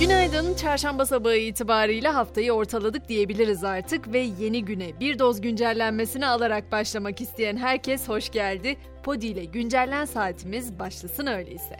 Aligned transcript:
Günaydın. 0.00 0.54
Çarşamba 0.54 1.06
sabahı 1.06 1.36
itibariyle 1.36 2.08
haftayı 2.08 2.52
ortaladık 2.52 3.08
diyebiliriz 3.08 3.64
artık 3.64 4.12
ve 4.12 4.18
yeni 4.18 4.64
güne 4.64 5.00
bir 5.00 5.18
doz 5.18 5.40
güncellenmesini 5.40 6.26
alarak 6.26 6.72
başlamak 6.72 7.20
isteyen 7.20 7.56
herkes 7.56 8.08
hoş 8.08 8.30
geldi. 8.30 8.76
Podi 9.02 9.26
ile 9.26 9.44
güncellen 9.44 10.04
saatimiz 10.04 10.78
başlasın 10.78 11.26
öyleyse. 11.26 11.76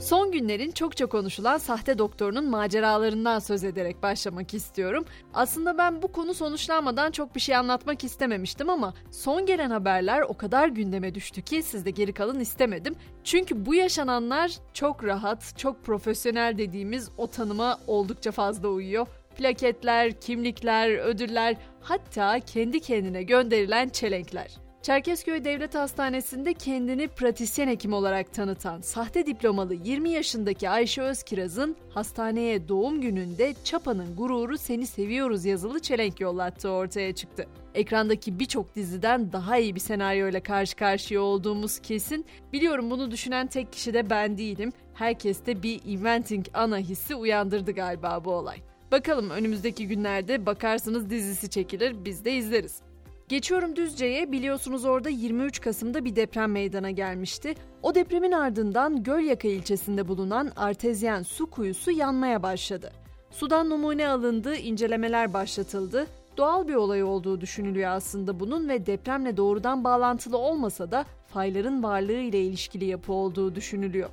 Son 0.00 0.32
günlerin 0.32 0.70
çokça 0.70 1.06
konuşulan 1.06 1.58
sahte 1.58 1.98
doktorunun 1.98 2.50
maceralarından 2.50 3.38
söz 3.38 3.64
ederek 3.64 4.02
başlamak 4.02 4.54
istiyorum. 4.54 5.04
Aslında 5.34 5.78
ben 5.78 6.02
bu 6.02 6.12
konu 6.12 6.34
sonuçlanmadan 6.34 7.10
çok 7.10 7.34
bir 7.34 7.40
şey 7.40 7.56
anlatmak 7.56 8.04
istememiştim 8.04 8.70
ama 8.70 8.94
son 9.10 9.46
gelen 9.46 9.70
haberler 9.70 10.20
o 10.20 10.36
kadar 10.36 10.68
gündeme 10.68 11.14
düştü 11.14 11.42
ki 11.42 11.62
siz 11.62 11.84
de 11.84 11.90
geri 11.90 12.12
kalın 12.12 12.40
istemedim. 12.40 12.96
Çünkü 13.24 13.66
bu 13.66 13.74
yaşananlar 13.74 14.52
çok 14.74 15.04
rahat, 15.04 15.58
çok 15.58 15.84
profesyonel 15.84 16.58
dediğimiz 16.58 17.10
o 17.16 17.26
tanıma 17.26 17.78
oldukça 17.86 18.32
fazla 18.32 18.68
uyuyor 18.68 19.06
plaketler, 19.36 20.20
kimlikler, 20.20 20.90
ödüller, 20.90 21.56
hatta 21.80 22.40
kendi 22.40 22.80
kendine 22.80 23.22
gönderilen 23.22 23.88
çelenkler. 23.88 24.69
Çerkezköy 24.82 25.44
Devlet 25.44 25.74
Hastanesi'nde 25.74 26.54
kendini 26.54 27.08
pratisyen 27.08 27.68
hekim 27.68 27.92
olarak 27.92 28.32
tanıtan 28.32 28.80
sahte 28.80 29.26
diplomalı 29.26 29.74
20 29.74 30.10
yaşındaki 30.10 30.70
Ayşe 30.70 31.02
Özkiraz'ın 31.02 31.76
hastaneye 31.90 32.68
doğum 32.68 33.00
gününde 33.00 33.54
Çapa'nın 33.64 34.16
gururu 34.16 34.58
seni 34.58 34.86
seviyoruz 34.86 35.44
yazılı 35.44 35.80
çelenk 35.80 36.20
yollattığı 36.20 36.70
ortaya 36.70 37.14
çıktı. 37.14 37.46
Ekrandaki 37.74 38.38
birçok 38.38 38.76
diziden 38.76 39.32
daha 39.32 39.58
iyi 39.58 39.74
bir 39.74 39.80
senaryoyla 39.80 40.42
karşı 40.42 40.76
karşıya 40.76 41.20
olduğumuz 41.20 41.78
kesin. 41.78 42.26
Biliyorum 42.52 42.90
bunu 42.90 43.10
düşünen 43.10 43.46
tek 43.46 43.72
kişi 43.72 43.94
de 43.94 44.10
ben 44.10 44.38
değilim. 44.38 44.72
Herkeste 44.94 45.62
bir 45.62 45.80
inventing 45.84 46.46
ana 46.54 46.78
hissi 46.78 47.14
uyandırdı 47.14 47.72
galiba 47.72 48.24
bu 48.24 48.32
olay. 48.32 48.56
Bakalım 48.92 49.30
önümüzdeki 49.30 49.88
günlerde 49.88 50.46
bakarsınız 50.46 51.10
dizisi 51.10 51.50
çekilir 51.50 52.04
biz 52.04 52.24
de 52.24 52.32
izleriz. 52.32 52.89
Geçiyorum 53.30 53.76
Düzce'ye. 53.76 54.32
Biliyorsunuz 54.32 54.84
orada 54.84 55.08
23 55.08 55.60
Kasım'da 55.60 56.04
bir 56.04 56.16
deprem 56.16 56.52
meydana 56.52 56.90
gelmişti. 56.90 57.54
O 57.82 57.94
depremin 57.94 58.32
ardından 58.32 59.02
Gölyaka 59.02 59.48
ilçesinde 59.48 60.08
bulunan 60.08 60.52
artezyen 60.56 61.22
su 61.22 61.50
kuyusu 61.50 61.90
yanmaya 61.90 62.42
başladı. 62.42 62.92
Sudan 63.30 63.70
numune 63.70 64.08
alındı, 64.08 64.56
incelemeler 64.56 65.32
başlatıldı. 65.32 66.06
Doğal 66.36 66.68
bir 66.68 66.74
olay 66.74 67.02
olduğu 67.02 67.40
düşünülüyor 67.40 67.90
aslında 67.90 68.40
bunun 68.40 68.68
ve 68.68 68.86
depremle 68.86 69.36
doğrudan 69.36 69.84
bağlantılı 69.84 70.38
olmasa 70.38 70.90
da 70.90 71.04
fayların 71.26 71.82
varlığı 71.82 72.12
ile 72.12 72.40
ilişkili 72.40 72.84
yapı 72.84 73.12
olduğu 73.12 73.54
düşünülüyor. 73.54 74.10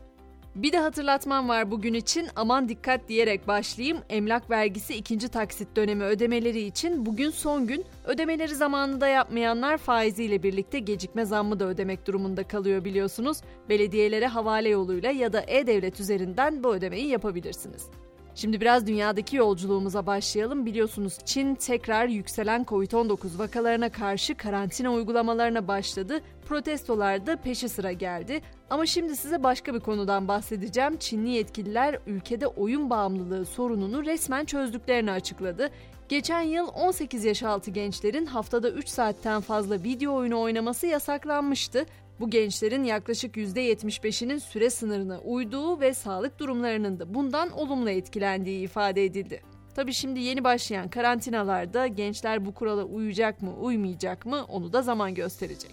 Bir 0.57 0.71
de 0.71 0.79
hatırlatmam 0.79 1.49
var 1.49 1.71
bugün 1.71 1.93
için 1.93 2.27
aman 2.35 2.69
dikkat 2.69 3.07
diyerek 3.07 3.47
başlayayım. 3.47 3.97
Emlak 4.09 4.49
vergisi 4.49 4.95
ikinci 4.95 5.29
taksit 5.29 5.75
dönemi 5.75 6.03
ödemeleri 6.03 6.61
için 6.61 7.05
bugün 7.05 7.29
son 7.29 7.67
gün. 7.67 7.85
Ödemeleri 8.05 8.55
zamanında 8.55 9.07
yapmayanlar 9.07 9.77
faiziyle 9.77 10.43
birlikte 10.43 10.79
gecikme 10.79 11.25
zammı 11.25 11.59
da 11.59 11.65
ödemek 11.65 12.07
durumunda 12.07 12.43
kalıyor 12.43 12.85
biliyorsunuz. 12.85 13.41
Belediyelere 13.69 14.27
havale 14.27 14.69
yoluyla 14.69 15.11
ya 15.11 15.33
da 15.33 15.43
e-devlet 15.47 15.99
üzerinden 15.99 16.63
bu 16.63 16.73
ödemeyi 16.73 17.07
yapabilirsiniz. 17.07 17.89
Şimdi 18.37 18.61
biraz 18.61 18.87
dünyadaki 18.87 19.35
yolculuğumuza 19.35 20.05
başlayalım. 20.05 20.65
Biliyorsunuz 20.65 21.17
Çin 21.25 21.55
tekrar 21.55 22.07
yükselen 22.07 22.63
Covid-19 22.63 23.39
vakalarına 23.39 23.89
karşı 23.89 24.35
karantina 24.35 24.93
uygulamalarına 24.93 25.67
başladı. 25.67 26.21
Protestolar 26.47 27.25
da 27.25 27.35
peşi 27.35 27.69
sıra 27.69 27.91
geldi. 27.91 28.41
Ama 28.69 28.85
şimdi 28.85 29.15
size 29.15 29.43
başka 29.43 29.73
bir 29.73 29.79
konudan 29.79 30.27
bahsedeceğim. 30.27 30.97
Çinli 30.97 31.29
yetkililer 31.29 31.99
ülkede 32.07 32.47
oyun 32.47 32.89
bağımlılığı 32.89 33.45
sorununu 33.45 34.05
resmen 34.05 34.45
çözdüklerini 34.45 35.11
açıkladı. 35.11 35.69
Geçen 36.09 36.41
yıl 36.41 36.67
18 36.67 37.25
yaş 37.25 37.43
altı 37.43 37.71
gençlerin 37.71 38.25
haftada 38.25 38.69
3 38.69 38.87
saatten 38.87 39.41
fazla 39.41 39.83
video 39.83 40.15
oyunu 40.15 40.41
oynaması 40.41 40.87
yasaklanmıştı. 40.87 41.85
Bu 42.19 42.29
gençlerin 42.29 42.83
yaklaşık 42.83 43.37
%75'inin 43.37 44.37
süre 44.37 44.69
sınırına 44.69 45.19
uyduğu 45.19 45.79
ve 45.79 45.93
sağlık 45.93 46.39
durumlarının 46.39 46.99
da 46.99 47.13
bundan 47.13 47.51
olumlu 47.51 47.89
etkilendiği 47.89 48.63
ifade 48.63 49.05
edildi. 49.05 49.41
Tabi 49.75 49.93
şimdi 49.93 50.19
yeni 50.19 50.43
başlayan 50.43 50.89
karantinalarda 50.89 51.87
gençler 51.87 52.45
bu 52.45 52.53
kurala 52.53 52.83
uyacak 52.83 53.41
mı 53.41 53.55
uymayacak 53.55 54.25
mı 54.25 54.45
onu 54.47 54.73
da 54.73 54.81
zaman 54.81 55.13
gösterecek. 55.13 55.71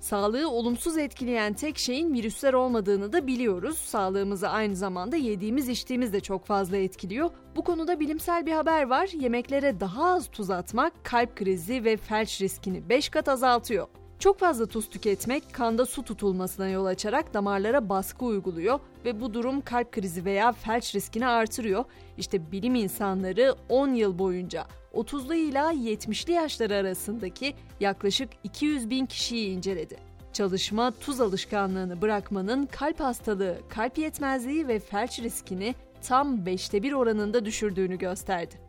Sağlığı 0.00 0.50
olumsuz 0.50 0.98
etkileyen 0.98 1.52
tek 1.52 1.78
şeyin 1.78 2.14
virüsler 2.14 2.52
olmadığını 2.52 3.12
da 3.12 3.26
biliyoruz. 3.26 3.78
Sağlığımızı 3.78 4.48
aynı 4.48 4.76
zamanda 4.76 5.16
yediğimiz 5.16 5.68
içtiğimiz 5.68 6.12
de 6.12 6.20
çok 6.20 6.46
fazla 6.46 6.76
etkiliyor. 6.76 7.30
Bu 7.56 7.64
konuda 7.64 8.00
bilimsel 8.00 8.46
bir 8.46 8.52
haber 8.52 8.88
var. 8.88 9.08
Yemeklere 9.20 9.80
daha 9.80 10.14
az 10.14 10.30
tuz 10.30 10.50
atmak 10.50 11.04
kalp 11.04 11.36
krizi 11.36 11.84
ve 11.84 11.96
felç 11.96 12.40
riskini 12.40 12.88
5 12.88 13.08
kat 13.08 13.28
azaltıyor. 13.28 13.88
Çok 14.24 14.38
fazla 14.38 14.66
tuz 14.66 14.90
tüketmek 14.90 15.52
kanda 15.52 15.86
su 15.86 16.02
tutulmasına 16.02 16.68
yol 16.68 16.86
açarak 16.86 17.34
damarlara 17.34 17.88
baskı 17.88 18.24
uyguluyor 18.24 18.80
ve 19.04 19.20
bu 19.20 19.34
durum 19.34 19.60
kalp 19.60 19.92
krizi 19.92 20.24
veya 20.24 20.52
felç 20.52 20.94
riskini 20.94 21.26
artırıyor. 21.26 21.84
İşte 22.18 22.52
bilim 22.52 22.74
insanları 22.74 23.54
10 23.68 23.88
yıl 23.88 24.18
boyunca 24.18 24.66
30'lu 24.94 25.34
ila 25.34 25.72
70'li 25.72 26.32
yaşlar 26.32 26.70
arasındaki 26.70 27.54
yaklaşık 27.80 28.28
200 28.44 28.90
bin 28.90 29.06
kişiyi 29.06 29.48
inceledi. 29.48 29.96
Çalışma 30.32 30.90
tuz 30.90 31.20
alışkanlığını 31.20 32.02
bırakmanın 32.02 32.66
kalp 32.66 33.00
hastalığı, 33.00 33.58
kalp 33.68 33.98
yetmezliği 33.98 34.68
ve 34.68 34.78
felç 34.78 35.20
riskini 35.20 35.74
tam 36.02 36.36
5'te 36.36 36.82
1 36.82 36.92
oranında 36.92 37.44
düşürdüğünü 37.44 37.98
gösterdi. 37.98 38.63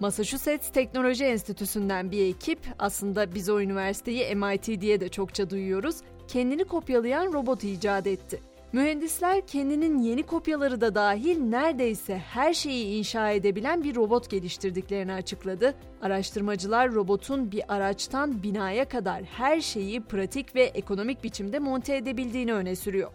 Massachusetts 0.00 0.70
Teknoloji 0.70 1.24
Enstitüsü'nden 1.24 2.10
bir 2.10 2.26
ekip, 2.26 2.58
aslında 2.78 3.34
biz 3.34 3.48
o 3.48 3.60
üniversiteyi 3.60 4.34
MIT 4.34 4.80
diye 4.80 5.00
de 5.00 5.08
çokça 5.08 5.50
duyuyoruz, 5.50 5.96
kendini 6.28 6.64
kopyalayan 6.64 7.32
robot 7.32 7.64
icat 7.64 8.06
etti. 8.06 8.40
Mühendisler 8.72 9.46
kendinin 9.46 9.98
yeni 9.98 10.22
kopyaları 10.22 10.80
da 10.80 10.94
dahil 10.94 11.40
neredeyse 11.40 12.18
her 12.18 12.54
şeyi 12.54 12.98
inşa 12.98 13.30
edebilen 13.30 13.84
bir 13.84 13.94
robot 13.94 14.30
geliştirdiklerini 14.30 15.12
açıkladı. 15.12 15.74
Araştırmacılar 16.02 16.92
robotun 16.92 17.52
bir 17.52 17.74
araçtan 17.74 18.42
binaya 18.42 18.88
kadar 18.88 19.24
her 19.24 19.60
şeyi 19.60 20.00
pratik 20.00 20.54
ve 20.54 20.62
ekonomik 20.62 21.24
biçimde 21.24 21.58
monte 21.58 21.96
edebildiğini 21.96 22.54
öne 22.54 22.76
sürüyor. 22.76 23.10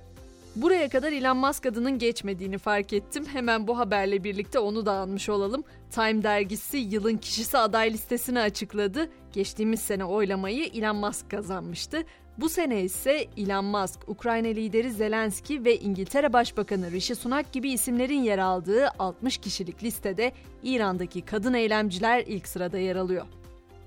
Buraya 0.55 0.89
kadar 0.89 1.11
Elon 1.11 1.37
Musk 1.37 1.65
adının 1.65 1.99
geçmediğini 1.99 2.57
fark 2.57 2.93
ettim. 2.93 3.25
Hemen 3.25 3.67
bu 3.67 3.77
haberle 3.77 4.23
birlikte 4.23 4.59
onu 4.59 4.85
da 4.85 4.91
almış 4.91 5.29
olalım. 5.29 5.63
Time 5.91 6.23
dergisi 6.23 6.77
yılın 6.77 7.17
kişisi 7.17 7.57
aday 7.57 7.93
listesini 7.93 8.39
açıkladı. 8.39 9.09
Geçtiğimiz 9.33 9.79
sene 9.79 10.05
oylamayı 10.05 10.65
Elon 10.65 10.95
Musk 10.95 11.31
kazanmıştı. 11.31 12.03
Bu 12.37 12.49
sene 12.49 12.81
ise 12.81 13.27
Elon 13.37 13.65
Musk, 13.65 13.99
Ukrayna 14.09 14.47
lideri 14.47 14.91
Zelenski 14.91 15.65
ve 15.65 15.79
İngiltere 15.79 16.33
Başbakanı 16.33 16.91
Rishi 16.91 17.15
Sunak 17.15 17.51
gibi 17.51 17.71
isimlerin 17.71 18.23
yer 18.23 18.39
aldığı 18.39 18.89
60 18.99 19.37
kişilik 19.37 19.83
listede 19.83 20.31
İran'daki 20.63 21.21
kadın 21.21 21.53
eylemciler 21.53 22.23
ilk 22.27 22.47
sırada 22.47 22.77
yer 22.77 22.95
alıyor. 22.95 23.25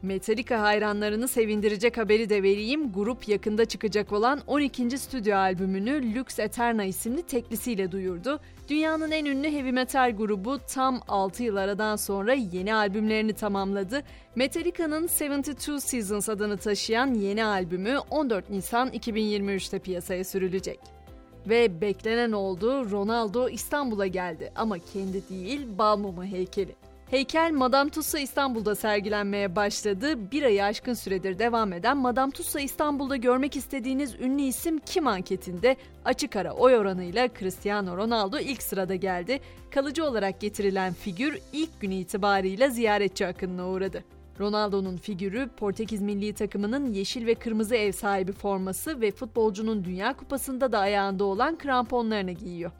Metallica 0.04 0.60
hayranlarını 0.60 1.28
sevindirecek 1.28 1.98
haberi 1.98 2.28
de 2.28 2.42
vereyim. 2.42 2.92
Grup 2.92 3.28
yakında 3.28 3.64
çıkacak 3.64 4.12
olan 4.12 4.40
12. 4.46 4.98
stüdyo 4.98 5.36
albümünü 5.36 6.14
Lux 6.14 6.38
Eterna 6.38 6.84
isimli 6.84 7.22
teklisiyle 7.22 7.92
duyurdu. 7.92 8.40
Dünyanın 8.68 9.10
en 9.10 9.24
ünlü 9.24 9.52
heavy 9.52 9.72
metal 9.72 10.16
grubu 10.16 10.58
tam 10.74 11.00
6 11.08 11.42
yıl 11.42 11.56
aradan 11.56 11.96
sonra 11.96 12.32
yeni 12.34 12.74
albümlerini 12.74 13.32
tamamladı. 13.32 14.02
Metallica'nın 14.36 15.08
72 15.20 15.80
Seasons 15.80 16.28
adını 16.28 16.56
taşıyan 16.56 17.14
yeni 17.14 17.44
albümü 17.44 17.98
14 18.10 18.50
Nisan 18.50 18.88
2023'te 18.88 19.78
piyasaya 19.78 20.24
sürülecek. 20.24 20.80
Ve 21.48 21.80
beklenen 21.80 22.32
oldu 22.32 22.90
Ronaldo 22.90 23.48
İstanbul'a 23.48 24.06
geldi 24.06 24.52
ama 24.56 24.78
kendi 24.78 25.28
değil 25.28 25.66
Balmumu 25.78 26.24
heykeli. 26.24 26.74
Heykel 27.14 27.52
Madame 27.52 27.90
Tussa 27.90 28.18
İstanbul'da 28.18 28.74
sergilenmeye 28.74 29.56
başladı. 29.56 30.30
Bir 30.32 30.42
ayı 30.42 30.64
aşkın 30.64 30.94
süredir 30.94 31.38
devam 31.38 31.72
eden 31.72 31.96
Madame 31.96 32.32
Tussa 32.32 32.60
İstanbul'da 32.60 33.16
görmek 33.16 33.56
istediğiniz 33.56 34.14
ünlü 34.14 34.42
isim 34.42 34.78
kim 34.78 35.06
anketinde 35.06 35.76
açık 36.04 36.36
ara 36.36 36.52
oy 36.52 36.76
oranıyla 36.76 37.28
Cristiano 37.38 37.96
Ronaldo 37.96 38.38
ilk 38.38 38.62
sırada 38.62 38.94
geldi. 38.94 39.40
Kalıcı 39.70 40.04
olarak 40.04 40.40
getirilen 40.40 40.92
figür 40.92 41.38
ilk 41.52 41.80
günü 41.80 41.94
itibarıyla 41.94 42.68
ziyaretçi 42.68 43.26
akınına 43.26 43.68
uğradı. 43.68 44.04
Ronaldo'nun 44.40 44.96
figürü 44.96 45.48
Portekiz 45.56 46.02
milli 46.02 46.34
takımının 46.34 46.92
yeşil 46.92 47.26
ve 47.26 47.34
kırmızı 47.34 47.76
ev 47.76 47.92
sahibi 47.92 48.32
forması 48.32 49.00
ve 49.00 49.10
futbolcunun 49.10 49.84
Dünya 49.84 50.16
Kupası'nda 50.16 50.72
da 50.72 50.78
ayağında 50.78 51.24
olan 51.24 51.58
kramponlarını 51.58 52.32
giyiyor. 52.32 52.70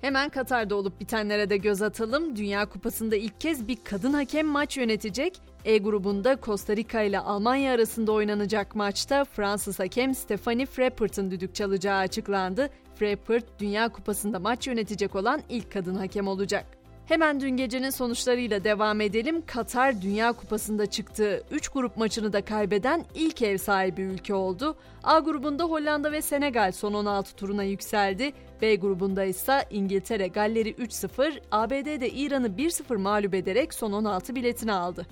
Hemen 0.00 0.28
Katar'da 0.28 0.74
olup 0.74 1.00
bitenlere 1.00 1.50
de 1.50 1.56
göz 1.56 1.82
atalım. 1.82 2.36
Dünya 2.36 2.66
Kupası'nda 2.66 3.16
ilk 3.16 3.40
kez 3.40 3.68
bir 3.68 3.78
kadın 3.84 4.12
hakem 4.12 4.46
maç 4.46 4.76
yönetecek. 4.76 5.40
E 5.64 5.78
grubunda 5.78 6.38
Costa 6.42 6.76
Rica 6.76 7.02
ile 7.02 7.18
Almanya 7.18 7.72
arasında 7.72 8.12
oynanacak 8.12 8.74
maçta 8.74 9.24
Fransız 9.24 9.78
hakem 9.78 10.14
Stephanie 10.14 10.66
Frappert'ın 10.66 11.30
düdük 11.30 11.54
çalacağı 11.54 11.98
açıklandı. 11.98 12.70
Steph 12.98 13.12
Rappert 13.12 13.60
Dünya 13.60 13.88
Kupası'nda 13.88 14.38
maç 14.38 14.66
yönetecek 14.66 15.14
olan 15.14 15.42
ilk 15.48 15.72
kadın 15.72 15.94
hakem 15.94 16.28
olacak. 16.28 16.77
Hemen 17.08 17.40
dün 17.40 17.50
gecenin 17.50 17.90
sonuçlarıyla 17.90 18.64
devam 18.64 19.00
edelim. 19.00 19.42
Katar 19.46 20.02
Dünya 20.02 20.32
Kupası'nda 20.32 20.86
çıktığı 20.86 21.42
3 21.50 21.68
grup 21.68 21.96
maçını 21.96 22.32
da 22.32 22.44
kaybeden 22.44 23.04
ilk 23.14 23.42
ev 23.42 23.58
sahibi 23.58 24.02
ülke 24.02 24.34
oldu. 24.34 24.76
A 25.04 25.18
grubunda 25.18 25.64
Hollanda 25.64 26.12
ve 26.12 26.22
Senegal 26.22 26.72
son 26.72 26.94
16 26.94 27.36
turuna 27.36 27.62
yükseldi. 27.62 28.32
B 28.62 28.76
grubunda 28.76 29.24
ise 29.24 29.64
İngiltere 29.70 30.28
Galler'i 30.28 30.70
3-0, 30.70 31.40
ABD 31.50 32.00
de 32.00 32.10
İran'ı 32.10 32.48
1-0 32.48 32.96
mağlup 32.96 33.34
ederek 33.34 33.74
son 33.74 33.92
16 33.92 34.34
biletini 34.34 34.72
aldı. 34.72 35.06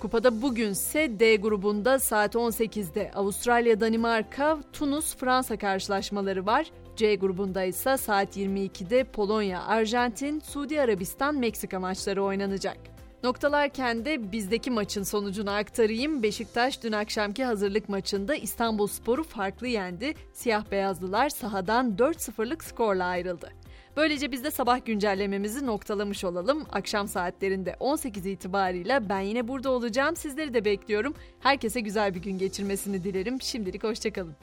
Kupada 0.00 0.42
bugünse 0.42 1.20
D 1.20 1.36
grubunda 1.36 1.98
saat 1.98 2.34
18'de 2.34 3.10
Avustralya, 3.14 3.80
Danimarka, 3.80 4.58
Tunus, 4.72 5.16
Fransa 5.16 5.56
karşılaşmaları 5.56 6.46
var. 6.46 6.70
C 6.96 7.14
grubunda 7.14 7.64
ise 7.64 7.96
saat 7.96 8.36
22'de 8.36 9.04
Polonya, 9.04 9.62
Arjantin, 9.62 10.40
Suudi 10.40 10.80
Arabistan, 10.80 11.34
Meksika 11.38 11.80
maçları 11.80 12.24
oynanacak. 12.24 12.78
Noktalarken 13.24 14.04
de 14.04 14.32
bizdeki 14.32 14.70
maçın 14.70 15.02
sonucunu 15.02 15.50
aktarayım. 15.50 16.22
Beşiktaş 16.22 16.82
dün 16.82 16.92
akşamki 16.92 17.44
hazırlık 17.44 17.88
maçında 17.88 18.34
İstanbul 18.34 18.86
Sporu 18.86 19.24
farklı 19.24 19.66
yendi. 19.66 20.14
Siyah 20.32 20.70
beyazlılar 20.70 21.28
sahadan 21.28 21.96
4-0'lık 21.96 22.64
skorla 22.64 23.04
ayrıldı. 23.04 23.50
Böylece 23.96 24.32
biz 24.32 24.44
de 24.44 24.50
sabah 24.50 24.84
güncellememizi 24.84 25.66
noktalamış 25.66 26.24
olalım. 26.24 26.66
Akşam 26.72 27.08
saatlerinde 27.08 27.76
18 27.80 28.26
itibariyle 28.26 29.08
ben 29.08 29.20
yine 29.20 29.48
burada 29.48 29.70
olacağım. 29.70 30.16
Sizleri 30.16 30.54
de 30.54 30.64
bekliyorum. 30.64 31.14
Herkese 31.40 31.80
güzel 31.80 32.14
bir 32.14 32.22
gün 32.22 32.38
geçirmesini 32.38 33.04
dilerim. 33.04 33.42
Şimdilik 33.42 33.84
hoşçakalın. 33.84 34.36